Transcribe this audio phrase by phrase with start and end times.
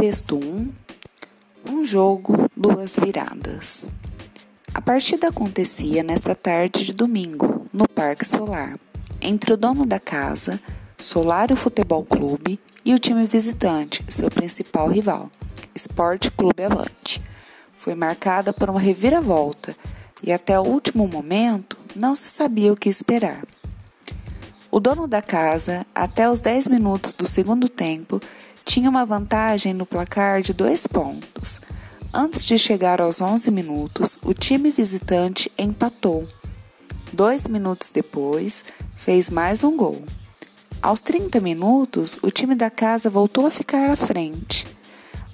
[0.00, 0.72] Texto 1
[1.68, 3.88] Um jogo, duas viradas.
[4.72, 8.78] A partida acontecia nesta tarde de domingo, no Parque Solar,
[9.20, 10.60] entre o dono da casa,
[10.96, 15.32] Solário Futebol Clube, e o time visitante, seu principal rival,
[15.74, 17.20] Esporte Clube Avante.
[17.76, 19.76] Foi marcada por uma reviravolta
[20.22, 23.44] e até o último momento não se sabia o que esperar.
[24.70, 28.20] O dono da casa, até os 10 minutos do segundo tempo,
[28.68, 31.58] tinha uma vantagem no placar de dois pontos.
[32.12, 36.28] Antes de chegar aos 11 minutos, o time visitante empatou.
[37.10, 40.02] Dois minutos depois, fez mais um gol.
[40.82, 44.66] Aos 30 minutos, o time da casa voltou a ficar à frente.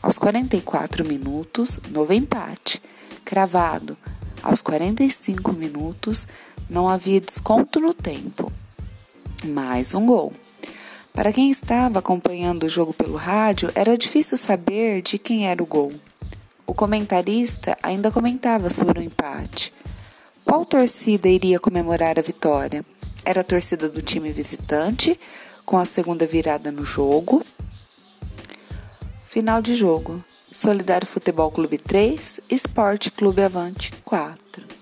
[0.01, 2.81] Aos 44 minutos, novo empate,
[3.25, 3.99] cravado.
[4.45, 6.29] Aos 45 minutos,
[6.71, 8.53] não havia desconto no tempo.
[9.45, 10.33] Mais um gol.
[11.17, 15.67] Para quem estava acompanhando o jogo pelo rádio, era difícil saber de quem era o
[15.67, 15.93] gol.
[16.67, 19.73] O comentarista ainda comentava sobre o empate.
[20.45, 22.85] Qual torcida iria comemorar a vitória?
[23.25, 25.19] Era a torcida do time visitante,
[25.65, 27.45] com a segunda virada no jogo.
[29.29, 34.74] Final de jogo: Solidário Futebol Clube 3, Esporte Clube Avante 4.